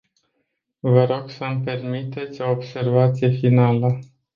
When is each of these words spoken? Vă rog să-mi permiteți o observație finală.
Vă 0.79 1.05
rog 1.05 1.29
să-mi 1.29 1.61
permiteți 1.63 2.41
o 2.41 2.49
observație 2.49 3.29
finală. 3.31 3.99